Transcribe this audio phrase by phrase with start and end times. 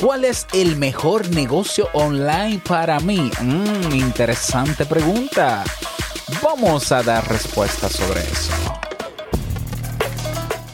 [0.00, 3.30] ¿Cuál es el mejor negocio online para mí?
[3.42, 5.62] Mmm, interesante pregunta.
[6.42, 8.50] Vamos a dar respuesta sobre eso.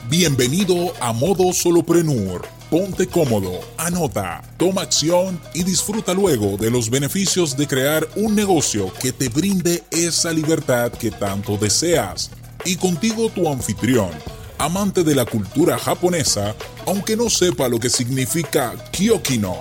[0.08, 2.46] Bienvenido a Modo Soloprenur.
[2.70, 8.92] Ponte cómodo, anota, toma acción y disfruta luego de los beneficios de crear un negocio
[9.00, 12.30] que te brinde esa libertad que tanto deseas.
[12.64, 14.10] Y contigo tu anfitrión
[14.58, 16.54] amante de la cultura japonesa,
[16.86, 19.56] aunque no sepa lo que significa Kyokino,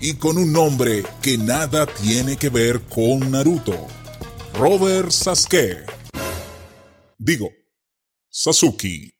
[0.00, 3.86] y con un nombre que nada tiene que ver con Naruto.
[4.54, 5.84] Robert Sasuke.
[7.18, 7.50] Digo,
[8.28, 9.14] Sasuke.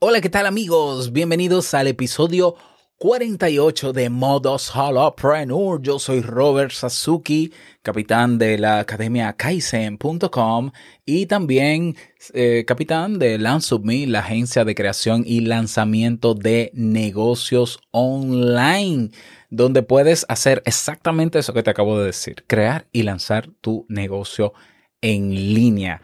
[0.00, 1.12] Hola, ¿qué tal amigos?
[1.12, 2.56] Bienvenidos al episodio
[3.04, 5.78] 48 de Modos Solopreneur.
[5.82, 10.70] Yo soy Robert Sasuki, capitán de la academia Kaizen.com
[11.04, 11.96] y también
[12.32, 19.10] eh, capitán de LanceUpMe, la agencia de creación y lanzamiento de negocios online,
[19.50, 24.54] donde puedes hacer exactamente eso que te acabo de decir, crear y lanzar tu negocio
[25.02, 26.00] en línea.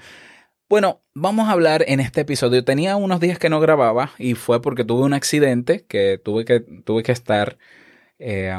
[0.71, 2.65] Bueno, vamos a hablar en este episodio.
[2.65, 6.61] Tenía unos días que no grababa y fue porque tuve un accidente que tuve que,
[6.61, 7.59] tuve que estar,
[8.21, 8.55] eh,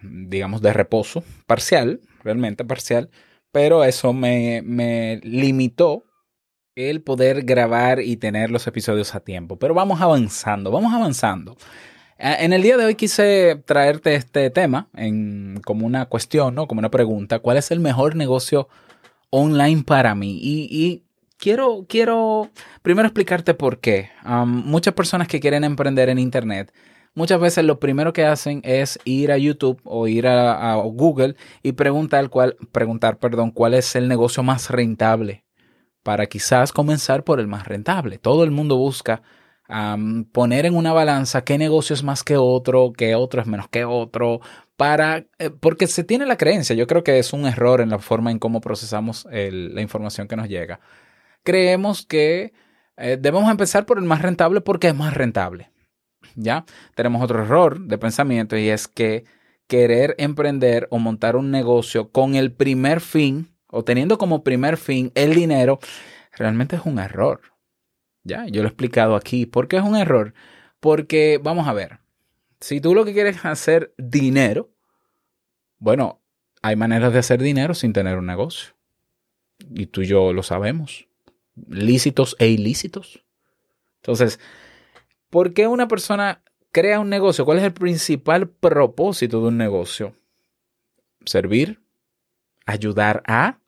[0.00, 3.10] digamos, de reposo, parcial, realmente parcial,
[3.52, 6.04] pero eso me, me limitó
[6.74, 9.58] el poder grabar y tener los episodios a tiempo.
[9.58, 11.58] Pero vamos avanzando, vamos avanzando.
[12.16, 16.66] En el día de hoy quise traerte este tema en, como una cuestión, ¿no?
[16.66, 17.40] Como una pregunta.
[17.40, 18.70] ¿Cuál es el mejor negocio
[19.28, 20.38] online para mí?
[20.40, 21.05] Y, y
[21.38, 22.50] quiero, quiero
[22.82, 24.10] primero explicarte por qué.
[24.46, 26.72] muchas personas que quieren emprender en Internet,
[27.14, 31.72] muchas veces lo primero que hacen es ir a YouTube o ir a, Google y
[31.72, 35.44] preguntar cuál, preguntar, perdón, cuál es el negocio más rentable
[36.02, 38.18] para quizás comenzar por el más rentable.
[38.18, 39.22] Todo el mundo busca
[40.32, 43.84] poner en una balanza qué negocio es más que otro, qué otro es menos que
[43.84, 44.40] otro,
[44.76, 47.98] para, eh, porque se tiene la creencia, yo creo que es un error en la
[47.98, 50.78] forma en cómo procesamos la información que nos llega
[51.46, 52.52] creemos que
[52.96, 55.70] eh, debemos empezar por el más rentable porque es más rentable.
[56.34, 56.66] ¿Ya?
[56.94, 59.24] Tenemos otro error de pensamiento y es que
[59.68, 65.12] querer emprender o montar un negocio con el primer fin o teniendo como primer fin
[65.14, 65.78] el dinero,
[66.32, 67.40] realmente es un error.
[68.24, 69.46] Ya, yo lo he explicado aquí.
[69.46, 70.34] ¿Por qué es un error?
[70.80, 72.00] Porque, vamos a ver,
[72.60, 74.70] si tú lo que quieres es hacer dinero,
[75.78, 76.20] bueno,
[76.60, 78.74] hay maneras de hacer dinero sin tener un negocio.
[79.70, 81.06] Y tú y yo lo sabemos
[81.68, 83.24] lícitos e ilícitos.
[84.02, 84.38] Entonces,
[85.30, 87.44] ¿por qué una persona crea un negocio?
[87.44, 90.14] ¿Cuál es el principal propósito de un negocio?
[91.24, 91.80] Servir,
[92.66, 93.58] ayudar a.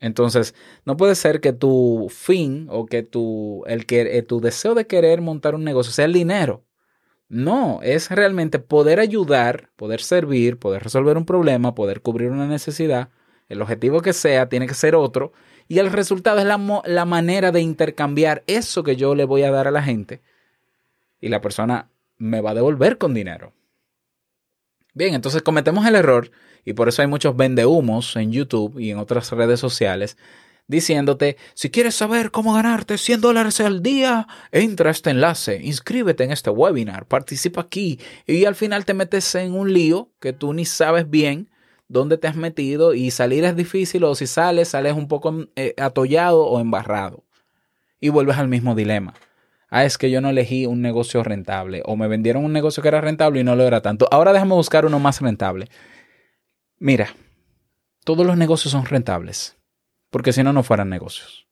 [0.00, 4.74] Entonces, no puede ser que tu fin o que tu, el que, eh, tu deseo
[4.74, 6.64] de querer montar un negocio sea el dinero.
[7.28, 13.10] No, es realmente poder ayudar, poder servir, poder resolver un problema, poder cubrir una necesidad.
[13.48, 15.32] El objetivo que sea tiene que ser otro
[15.70, 19.68] y el resultado es la, manera de intercambiar eso que yo le voy a dar
[19.68, 20.20] a la gente
[21.20, 21.88] y la persona
[22.18, 23.52] me va a devolver con dinero.
[24.94, 26.32] Bien, entonces cometemos el error
[26.64, 30.16] y por eso hay muchos vendehumos en YouTube y en otras redes sociales
[30.66, 36.24] diciéndote, si quieres saber cómo ganarte 100 dólares al día, entra a este enlace, inscríbete
[36.24, 40.52] en este webinar, participa aquí y al final te metes en un lío que tú
[40.52, 41.48] ni sabes bien
[41.90, 45.74] dónde te has metido y salir es difícil o si sales, sales un poco eh,
[45.76, 47.24] atollado o embarrado
[47.98, 49.12] y vuelves al mismo dilema.
[49.70, 52.88] Ah, es que yo no elegí un negocio rentable o me vendieron un negocio que
[52.88, 54.08] era rentable y no lo era tanto.
[54.12, 55.68] Ahora déjame buscar uno más rentable.
[56.78, 57.08] Mira,
[58.04, 59.56] todos los negocios son rentables
[60.10, 61.48] porque si no, no fueran negocios.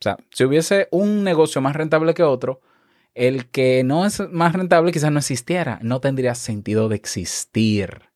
[0.00, 2.62] O sea, si hubiese un negocio más rentable que otro,
[3.14, 8.08] el que no es más rentable quizás no existiera, no tendría sentido de existir.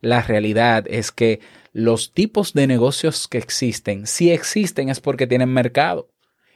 [0.00, 1.40] La realidad es que
[1.72, 6.10] los tipos de negocios que existen, si existen es porque tienen mercado.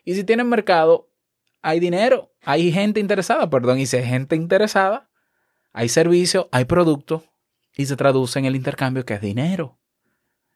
[0.05, 1.11] Y si tienen mercado,
[1.61, 5.11] hay dinero, hay gente interesada, perdón, y si hay gente interesada,
[5.72, 7.25] hay servicio, hay producto
[7.76, 9.78] y se traduce en el intercambio que es dinero.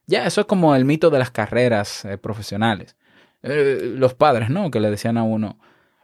[0.07, 2.97] Ya, eso es como el mito de las carreras eh, profesionales.
[3.43, 4.71] Eh, los padres, ¿no?
[4.71, 5.59] Que le decían a uno,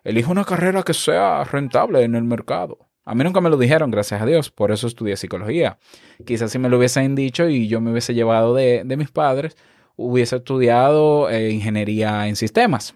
[0.04, 2.88] elige una carrera que sea rentable en el mercado.
[3.04, 5.78] A mí nunca me lo dijeron, gracias a Dios, por eso estudié psicología.
[6.24, 9.56] Quizás si me lo hubiesen dicho y yo me hubiese llevado de, mis padres,
[9.96, 12.94] hubiese estudiado eh, ingeniería en sistemas.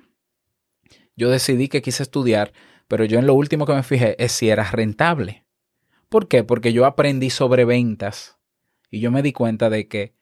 [1.16, 2.52] Yo decidí que quise estudiar,
[2.86, 5.44] pero yo en lo último que me fijé es si era rentable.
[6.08, 6.44] ¿Por qué?
[6.44, 8.38] Porque yo aprendí sobre ventas
[8.90, 10.14] y yo me di cuenta de que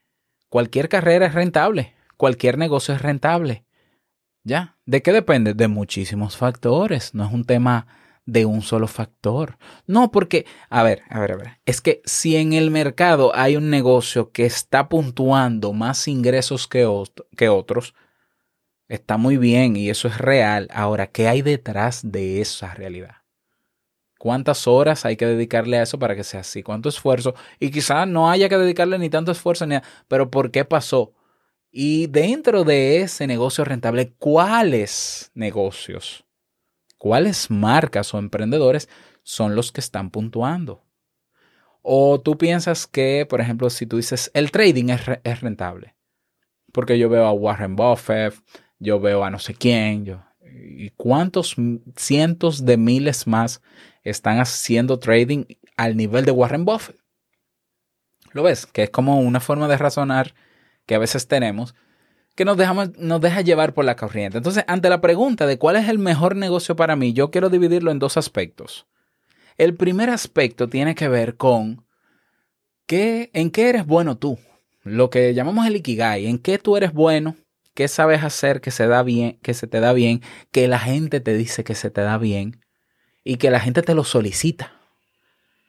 [0.49, 3.65] cualquier carrera es rentable, cualquier negocio es rentable.
[4.45, 4.77] ¿Ya?
[4.87, 5.55] ¿De qué depende?
[5.55, 7.15] De muchísimos factores.
[7.15, 7.87] No es un tema
[8.27, 9.59] de un solo factor.
[9.87, 11.61] No, porque, a ver, a ver, a ver.
[11.67, 16.87] Es que si en el mercado hay un negocio que está puntuando más ingresos que,
[16.87, 17.95] otros,
[18.89, 20.69] está muy bien y eso es real.
[20.73, 23.17] Ahora, ¿qué hay detrás de esa realidad?
[24.19, 26.63] ¿Cuántas horas hay que dedicarle a eso para que sea así?
[26.63, 27.35] ¿Cuánto esfuerzo?
[27.61, 31.13] Y quizás no haya que dedicarle ni tanto esfuerzo ni nada, pero ¿por qué pasó?
[31.71, 36.25] Y dentro de ese negocio rentable, ¿cuáles negocios,
[37.05, 38.89] cuáles marcas o emprendedores
[39.25, 40.87] son los que están puntuando?
[41.83, 45.97] O tú piensas que, por ejemplo, si tú dices el trading es, es rentable,
[46.73, 48.33] porque yo veo a Warren Buffett,
[48.79, 51.57] yo veo a no sé quién, yo, y cuántos
[51.95, 53.61] cientos de miles más
[54.03, 55.45] están haciendo trading
[55.77, 56.97] al nivel de Warren Buffett.
[58.33, 58.65] ¿Lo ves?
[58.65, 60.35] Que es como una forma de razonar
[60.87, 61.75] que a veces tenemos
[62.35, 64.39] que nos, dejamos, nos deja llevar por la corriente.
[64.39, 67.91] Entonces, ante la pregunta de cuál es el mejor negocio para mí, yo quiero dividirlo
[67.91, 68.87] en dos aspectos.
[69.57, 71.85] El primer aspecto tiene que ver con
[72.87, 74.39] qué, en qué eres bueno tú,
[74.83, 77.37] lo que llamamos el ikigai, en qué tú eres bueno,
[77.75, 81.21] qué sabes hacer que se da bien, que se te da bien, que la gente
[81.21, 82.61] te dice que se te da bien
[83.23, 84.73] y que la gente te lo solicita.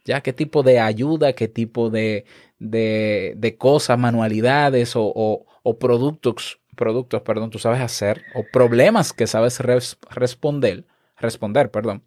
[0.05, 0.21] ¿Ya?
[0.21, 2.25] ¿Qué tipo de ayuda, qué tipo de,
[2.59, 5.45] de, cosas, manualidades o,
[5.79, 10.85] productos, productos, perdón, tú sabes hacer, o problemas que sabes responder,
[11.17, 12.03] responder, perdón,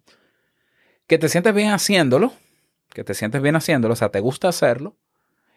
[1.07, 2.31] que te sientes bien haciéndolo,
[2.89, 4.95] que te sientes bien haciéndolo, o sea, te gusta hacerlo,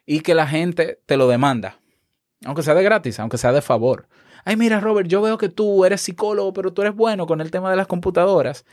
[0.05, 1.79] y que la gente te lo demanda,
[2.45, 4.09] aunque sea de gratis, aunque sea de favor.
[4.45, 7.53] Ay, mira, Robert, yo veo que tú eres psicólogo, pero tú eres bueno con el
[7.53, 8.65] tema de las computadoras.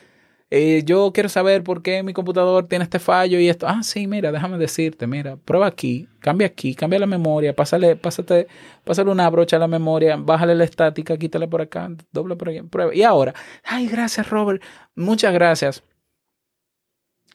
[0.52, 3.68] Eh, yo quiero saber por qué mi computador tiene este fallo y esto.
[3.68, 8.48] Ah, sí, mira, déjame decirte, mira, prueba aquí, cambia aquí, cambia la memoria, pásale, pásate,
[8.84, 12.62] pásale una brocha a la memoria, bájale la estática, quítale por acá, doble por aquí,
[12.64, 12.96] prueba.
[12.96, 14.64] Y ahora, ay, gracias, Robert,
[14.96, 15.84] muchas gracias.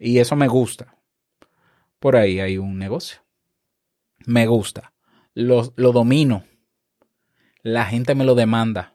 [0.01, 0.97] Y eso me gusta.
[2.01, 3.21] Por ahí hay un negocio.
[4.27, 4.93] Me gusta.
[5.35, 6.45] Lo, lo domino.
[7.63, 8.94] La gente me lo demanda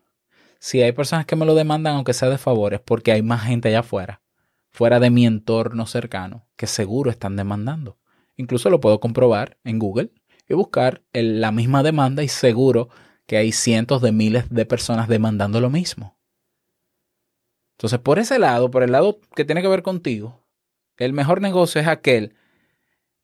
[0.59, 3.69] si hay personas que me lo demandan, aunque sea de favores, porque hay más gente
[3.69, 4.21] allá afuera,
[4.69, 7.97] fuera de mi entorno cercano, que seguro están demandando.
[8.35, 10.11] Incluso lo puedo comprobar en Google
[10.47, 12.89] y buscar la misma demanda y seguro
[13.25, 16.17] que hay cientos de miles de personas demandando lo mismo.
[17.77, 20.43] Entonces, por ese lado, por el lado que tiene que ver contigo,
[20.97, 22.35] el mejor negocio es aquel,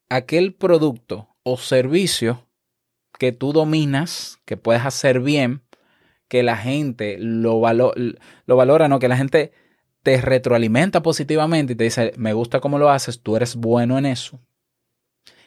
[0.09, 2.47] aquel producto o servicio
[3.19, 5.63] que tú dominas, que puedes hacer bien
[6.27, 7.61] que la gente lo,
[8.45, 9.51] lo valora, no, que la gente
[10.03, 14.05] te retroalimenta positivamente y te dice, me gusta cómo lo haces, tú eres bueno en
[14.05, 14.39] eso.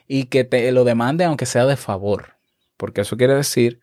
[0.06, 2.36] Y que te lo demande aunque sea de favor,
[2.76, 3.80] porque eso quiere decir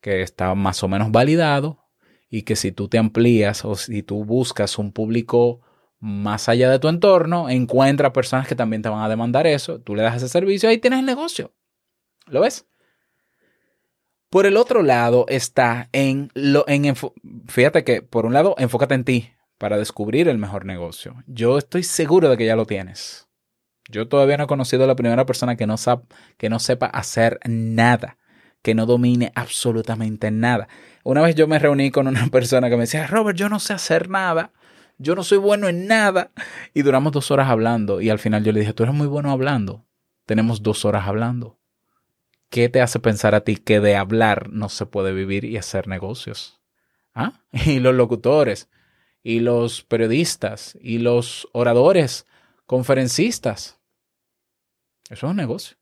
[0.00, 1.84] que está más o menos validado
[2.30, 5.60] y que si tú te amplías o si tú buscas un público
[6.00, 9.94] más allá de tu entorno, encuentra personas que también te van a demandar eso, tú
[9.94, 11.52] le das ese servicio, ahí tienes el negocio.
[12.26, 12.66] ¿Lo ves?
[14.34, 16.92] Por el otro lado está en lo en
[17.46, 21.22] fíjate que por un lado enfócate en ti para descubrir el mejor negocio.
[21.28, 23.28] Yo estoy seguro de que ya lo tienes.
[23.88, 25.76] Yo todavía no he conocido a la primera persona que no,
[26.36, 28.18] que no sepa hacer nada,
[28.60, 30.66] que no domine absolutamente nada.
[31.04, 33.72] Una vez yo me reuní con una persona que me decía, Robert, yo no sé
[33.72, 34.50] hacer nada,
[34.98, 36.32] yo no soy bueno en nada.
[36.72, 39.30] Y duramos dos horas hablando y al final yo le dije, tú eres muy bueno
[39.30, 39.86] hablando.
[40.26, 41.60] Tenemos dos horas hablando.
[42.50, 45.88] ¿Qué te hace pensar a ti que de hablar no se puede vivir y hacer
[45.88, 46.60] negocios?
[47.14, 47.40] ¿Ah?
[47.66, 48.68] Y los locutores,
[49.22, 52.26] y los periodistas, y los oradores,
[52.66, 53.78] conferencistas.
[55.10, 55.76] Eso es un negocio.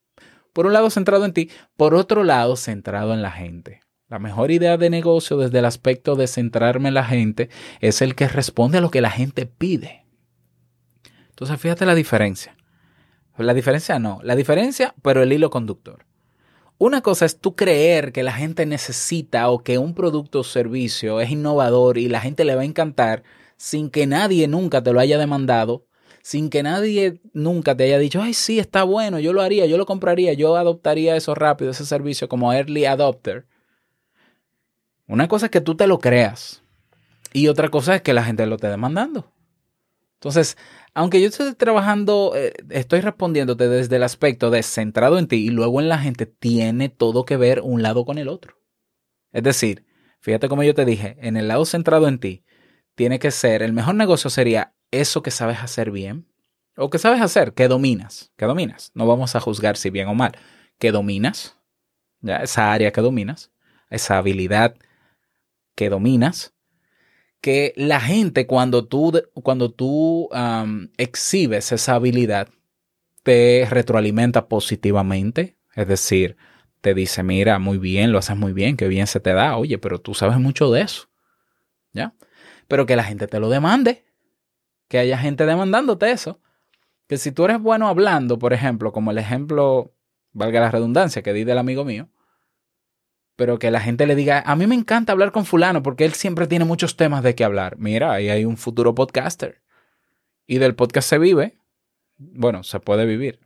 [0.52, 3.81] Por un lado centrado en ti, por otro lado centrado en la gente.
[4.09, 7.49] La mejor idea de negocio desde el aspecto de centrarme en la gente
[7.81, 10.04] es el que responde a lo que la gente pide.
[11.31, 12.54] Entonces fíjate la diferencia.
[13.38, 16.04] La diferencia no, la diferencia, pero el hilo conductor.
[16.84, 21.20] Una cosa es tú creer que la gente necesita o que un producto o servicio
[21.20, 23.22] es innovador y la gente le va a encantar
[23.56, 25.86] sin que nadie nunca te lo haya demandado,
[26.22, 29.78] sin que nadie nunca te haya dicho, ay, sí, está bueno, yo lo haría, yo
[29.78, 33.46] lo compraría, yo adoptaría eso rápido, ese servicio como early adopter.
[35.06, 36.64] Una cosa es que tú te lo creas
[37.32, 39.30] y otra cosa es que la gente lo esté demandando.
[40.23, 40.57] Entonces,
[40.95, 45.50] aunque yo estoy trabajando, eh, estoy respondiéndote desde el aspecto de centrado en ti y
[45.50, 48.57] luego en la gente, tiene todo que ver un lado con el otro.
[49.33, 49.85] Es decir,
[50.21, 52.45] fíjate como yo te dije, en el lado centrado en ti,
[52.95, 56.29] tiene que ser, el mejor negocio sería eso que sabes hacer bien,
[56.76, 58.93] o que sabes hacer, que dominas, que dominas.
[58.95, 60.38] No vamos a juzgar si bien o mal,
[60.79, 61.59] que dominas,
[62.21, 63.50] ya, esa área que dominas,
[63.91, 64.76] esa habilidad
[65.75, 66.51] que dominas,
[67.42, 70.30] que la gente cuando tú, cuando tú
[70.96, 72.49] exhibes esa habilidad,
[73.25, 75.56] te retroalimenta positivamente.
[75.75, 76.37] Es decir,
[76.80, 79.56] te dice, mira, muy bien, lo haces muy bien, qué bien se te da.
[79.56, 81.08] Oye, pero tú sabes mucho de eso.
[81.92, 82.14] ¿Ya?
[82.68, 84.04] Pero que la gente te lo demande.
[84.87, 86.40] Que haya gente demandándote eso.
[87.08, 89.92] Que si tú eres bueno hablando, por ejemplo, como el ejemplo,
[90.32, 92.08] valga la redundancia, que di del amigo mío,
[93.36, 96.12] pero que la gente le diga, a mí me encanta hablar con fulano porque él
[96.12, 97.76] siempre tiene muchos temas de qué hablar.
[97.78, 99.62] Mira, ahí hay un futuro podcaster.
[100.46, 101.56] Y del podcast se vive.
[102.18, 103.40] Bueno, se puede vivir.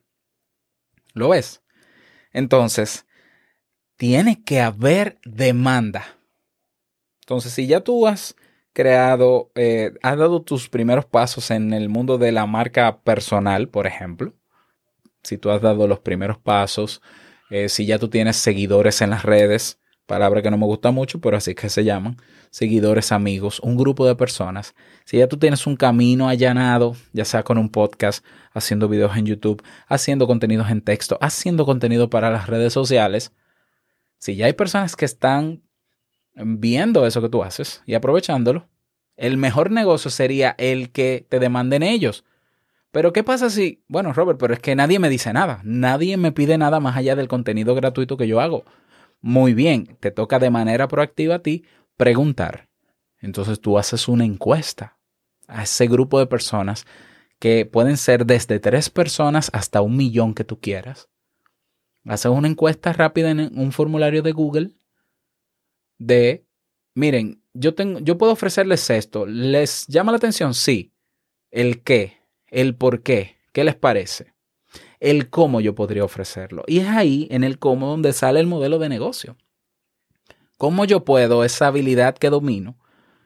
[1.14, 1.62] ¿Lo ves?
[2.32, 3.06] Entonces,
[3.96, 6.04] tiene que haber demanda.
[7.20, 8.36] Entonces, si ya tú has
[8.72, 13.86] creado, eh, has dado tus primeros pasos en el mundo de la marca personal, por
[13.86, 14.34] ejemplo,
[15.22, 17.00] si tú has dado los primeros pasos,
[17.50, 21.20] eh, si ya tú tienes seguidores en las redes, palabra que no me gusta mucho,
[21.20, 22.16] pero así que se llaman,
[22.50, 24.74] seguidores, amigos, un grupo de personas.
[25.04, 29.26] Si ya tú tienes un camino allanado, ya sea con un podcast, haciendo videos en
[29.26, 33.32] YouTube, haciendo contenidos en texto, haciendo contenido para las redes sociales,
[34.18, 35.62] si ya hay personas que están
[36.34, 38.68] viendo eso que tú haces y aprovechándolo,
[39.16, 42.24] el mejor negocio sería el que te demanden ellos.
[42.96, 46.32] Pero ¿qué pasa si, bueno, Robert, pero es que nadie me dice nada, nadie me
[46.32, 48.64] pide nada más allá del contenido gratuito que yo hago?
[49.20, 51.66] Muy bien, te toca de manera proactiva a ti
[51.98, 52.70] preguntar.
[53.18, 54.98] Entonces tú haces una encuesta
[55.46, 56.86] a ese grupo de personas
[57.38, 61.10] que pueden ser desde tres personas hasta un millón que tú quieras.
[62.06, 64.70] Haces una encuesta rápida en un formulario de Google
[65.98, 66.46] de,
[66.94, 69.26] miren, yo, tengo, yo puedo ofrecerles esto.
[69.26, 70.54] ¿Les llama la atención?
[70.54, 70.94] Sí.
[71.50, 72.15] ¿El qué?
[72.48, 73.36] ¿El por qué?
[73.52, 74.36] ¿Qué les parece?
[75.00, 76.64] el cómo yo podría ofrecerlo.
[76.66, 79.36] Y es ahí, en el cómo, donde sale el modelo de negocio.
[80.58, 82.76] ¿Cómo yo puedo esa habilidad que domino,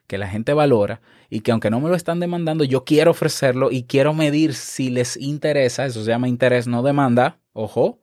[0.07, 3.71] que la gente valora y que aunque no me lo están demandando, yo quiero ofrecerlo
[3.71, 8.01] y quiero medir si les interesa, eso se llama interés no demanda, ojo,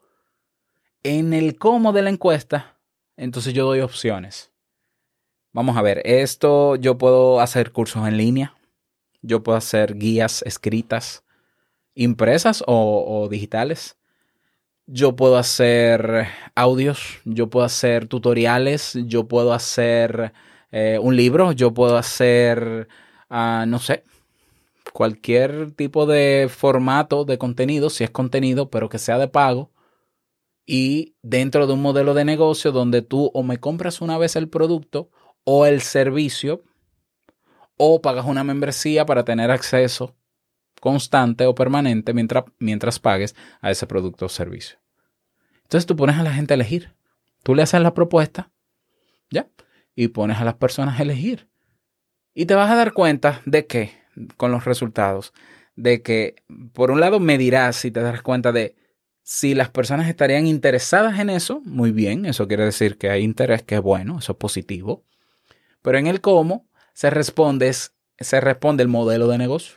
[1.03, 2.79] en el cómo de la encuesta,
[3.17, 4.53] entonces yo doy opciones.
[5.51, 8.55] Vamos a ver, esto yo puedo hacer cursos en línea,
[9.27, 11.24] yo puedo hacer guías escritas,
[11.96, 13.98] impresas o, digitales.
[14.88, 20.34] Yo puedo hacer audios, yo puedo hacer tutoriales, yo puedo hacer
[20.72, 22.88] eh, un libro, yo puedo hacer,
[23.29, 24.05] ah, no sé,
[24.93, 29.72] cualquier tipo de formato de contenido, si es contenido, pero que sea de pago.
[30.65, 34.50] Y dentro de un modelo de negocio donde tú o me compras una vez el
[34.50, 35.10] producto
[35.43, 36.63] o el servicio,
[37.77, 40.15] o pagas una membresía para tener acceso
[40.81, 44.77] constante o permanente mientras, mientras pagues a ese producto o servicio.
[45.63, 46.93] Entonces tú pones a la gente a elegir.
[47.43, 48.51] Tú le haces la propuesta,
[49.29, 49.48] ¿ya?
[49.96, 51.48] Y pones a las personas a elegir.
[52.34, 53.91] Y te vas a dar cuenta de que,
[54.38, 55.34] con los resultados,
[55.75, 56.36] de que,
[56.74, 58.75] por un lado, medirás y te darás cuenta de
[59.24, 63.63] si las personas estarían interesadas en eso, muy bien, eso quiere decir que hay interés,
[63.63, 65.03] que es bueno, eso es positivo.
[65.81, 66.67] Pero en el cómo
[66.98, 69.75] se responde, se responde el modelo de negocio.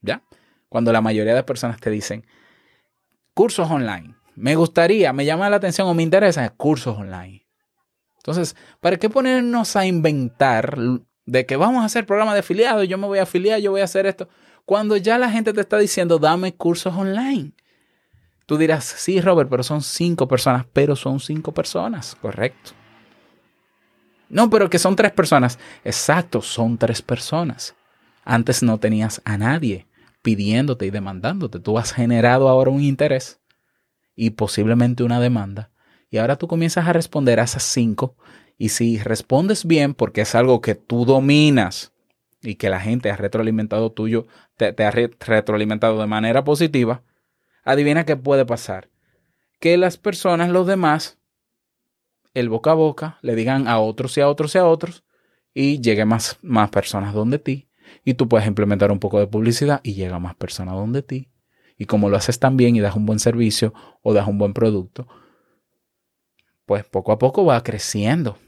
[0.00, 0.22] ¿Ya?
[0.68, 2.24] Cuando la mayoría de personas te dicen,
[3.34, 7.44] cursos online, me gustaría, me llama la atención o me interesa, cursos online.
[8.18, 10.78] Entonces, ¿para qué ponernos a inventar
[11.26, 13.80] de que vamos a hacer programa de afiliados, yo me voy a afiliar, yo voy
[13.80, 14.28] a hacer esto,
[14.64, 17.50] cuando ya la gente te está diciendo, dame cursos online?
[18.46, 22.79] Tú dirás, sí, Robert, pero son cinco personas, pero son cinco personas, correcto.
[24.30, 25.58] No, pero que son tres personas.
[25.84, 27.74] Exacto, son tres personas.
[28.24, 29.86] Antes no tenías a nadie
[30.22, 31.58] pidiéndote y demandándote.
[31.58, 33.40] Tú has generado ahora un interés
[34.14, 35.70] y posiblemente una demanda.
[36.10, 38.16] Y ahora tú comienzas a responder a esas cinco.
[38.56, 41.92] Y si respondes bien, porque es algo que tú dominas
[42.42, 47.02] y que la gente ha retroalimentado tuyo, te, te ha retroalimentado de manera positiva,
[47.64, 48.90] adivina qué puede pasar.
[49.60, 51.18] Que las personas, los demás,
[52.34, 55.04] el boca a boca, le digan a otros y a otros y a otros,
[55.54, 57.68] y llegue más, más personas donde ti,
[58.04, 61.28] y tú puedes implementar un poco de publicidad y llega más personas donde ti.
[61.76, 63.72] Y como lo haces tan bien y das un buen servicio
[64.02, 65.08] o das un buen producto,
[66.66, 68.38] pues poco a poco va creciendo.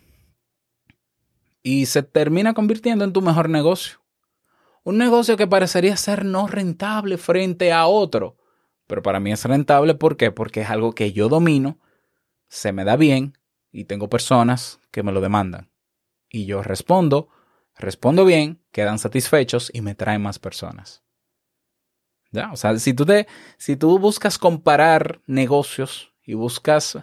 [1.62, 3.98] Y se termina convirtiendo en tu mejor negocio.
[4.84, 8.36] Un negocio que parecería ser no rentable frente a otro.
[8.86, 10.30] Pero para mí es rentable, ¿por qué?
[10.30, 11.78] Porque es algo que yo domino,
[12.48, 13.38] se me da bien
[13.72, 15.70] y tengo personas que me lo demandan.
[16.28, 17.28] Y yo respondo
[17.78, 21.02] respondo bien, quedan satisfechos y me traen más personas.
[22.30, 22.50] ¿Ya?
[22.52, 23.26] O sea, si tú, te,
[23.58, 26.98] si tú buscas comparar negocios y buscas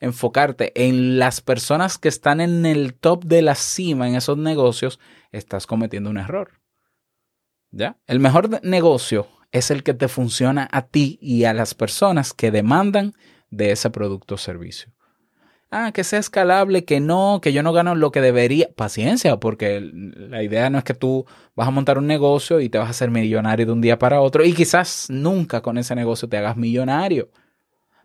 [0.00, 4.98] enfocarte en las personas que están en el top de la cima en esos negocios,
[5.30, 6.60] estás cometiendo un error.
[7.70, 7.96] ¿Ya?
[8.06, 12.50] El mejor negocio es el que te funciona a ti y a las personas que
[12.50, 13.14] demandan
[13.50, 14.92] de ese producto o servicio.
[15.74, 18.68] Ah, que sea escalable, que no, que yo no gano lo que debería.
[18.76, 21.24] Paciencia, porque la idea no es que tú
[21.56, 24.20] vas a montar un negocio y te vas a hacer millonario de un día para
[24.20, 27.30] otro y quizás nunca con ese negocio te hagas millonario.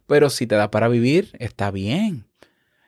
[0.05, 2.25] Pero si te da para vivir, está bien.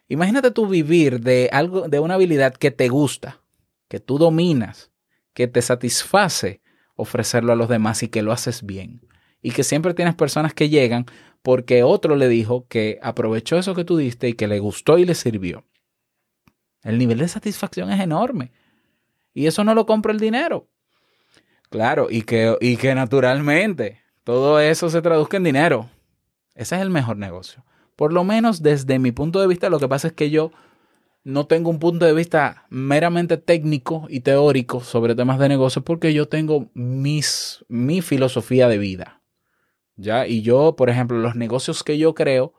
[0.07, 3.41] Imagínate tú vivir de algo, de una habilidad que te gusta,
[3.89, 4.91] que tú dominas,
[5.33, 6.61] que te satisface
[6.95, 9.01] ofrecerlo a los demás y que lo haces bien.
[9.41, 11.05] Y que siempre tienes personas que llegan
[11.41, 15.05] porque otro le dijo que aprovechó eso que tú diste y que le gustó y
[15.05, 15.65] le sirvió.
[16.83, 18.51] El nivel de satisfacción es enorme.
[19.33, 20.67] Y eso no lo compra el dinero.
[21.69, 25.89] Claro, y que, y que naturalmente todo eso se traduzca en dinero.
[26.55, 27.63] Ese es el mejor negocio.
[27.95, 30.51] Por lo menos desde mi punto de vista, lo que pasa es que yo
[31.23, 36.13] no tengo un punto de vista meramente técnico y teórico sobre temas de negocio porque
[36.13, 39.18] yo tengo mis, mi filosofía de vida.
[39.99, 40.25] ¿Ya?
[40.25, 42.53] Y yo, por ejemplo, los negocios que yo creo,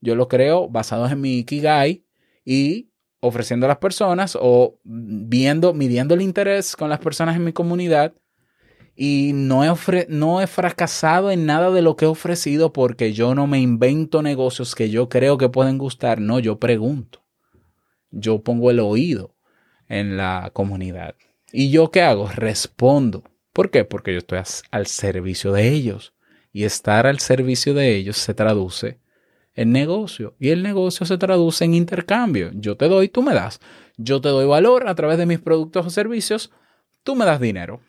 [0.00, 2.04] yo los creo basados en mi Ikigai
[2.44, 7.52] y ofreciendo a las personas o viendo, midiendo el interés con las personas en mi
[7.52, 8.14] comunidad
[8.96, 13.36] y no he, no he fracasado en nada de lo que he ofrecido porque yo
[13.36, 17.24] no me invento negocios que yo creo que pueden gustar, no, yo pregunto.
[18.10, 19.36] Yo pongo el oído
[19.88, 21.14] en la comunidad.
[21.52, 22.28] ¿Y yo qué hago?
[22.28, 23.22] Respondo.
[23.52, 23.84] ¿Por qué?
[23.84, 24.40] Porque yo estoy
[24.72, 26.15] al servicio de ellos.
[26.56, 28.98] Y estar al servicio de ellos se traduce
[29.52, 30.36] en negocio.
[30.38, 32.50] Y el negocio se traduce en intercambio.
[32.54, 33.60] Yo te doy, tú me das.
[33.98, 36.50] Yo te doy valor a través de mis productos o servicios,
[37.02, 37.82] tú me das dinero.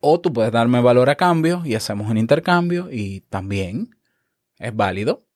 [0.00, 3.90] O tú puedes darme valor a cambio y hacemos un intercambio y también
[4.58, 5.26] es válido.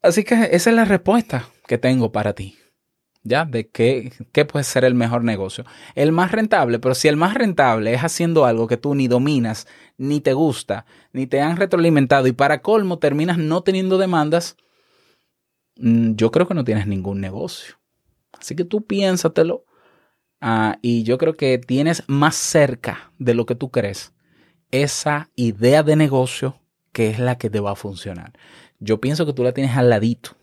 [0.00, 2.56] Así que esa es la respuesta que tengo para ti.
[3.22, 3.44] ¿Ya?
[3.44, 5.64] De qué, qué puede ser el mejor negocio.
[5.94, 9.66] El más rentable, pero si el más rentable es haciendo algo que tú ni dominas,
[9.96, 14.56] ni te gusta, ni te han retroalimentado y para colmo terminas no teniendo demandas,
[15.76, 17.76] mm, yo creo que no tienes ningún negocio.
[18.32, 19.64] Así que tú piénsatelo
[20.40, 24.12] Ah, y yo creo que tienes más cerca de lo que tú crees
[24.70, 26.60] esa idea de negocio
[26.92, 28.32] que es la que te va a funcionar.
[28.78, 30.36] Yo pienso que tú la tienes al ladito.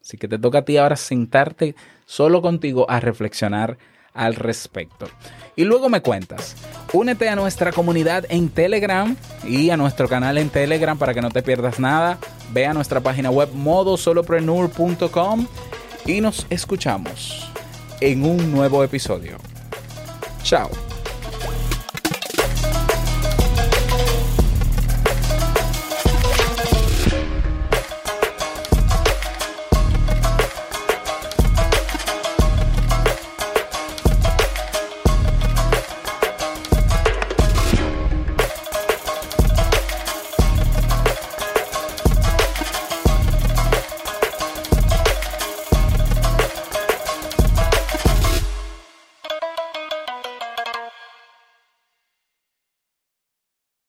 [0.00, 1.74] Así que te toca a ti ahora sentarte
[2.12, 3.78] solo contigo a reflexionar
[4.12, 5.06] al respecto.
[5.56, 6.56] Y luego me cuentas.
[6.92, 11.30] Únete a nuestra comunidad en Telegram y a nuestro canal en Telegram para que no
[11.30, 12.18] te pierdas nada.
[12.52, 15.46] Ve a nuestra página web modosolopreneur.com
[16.04, 17.50] y nos escuchamos
[18.00, 19.38] en un nuevo episodio.
[20.42, 20.81] Chao.